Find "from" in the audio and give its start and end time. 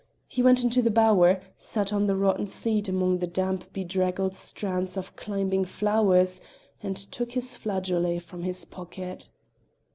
8.23-8.41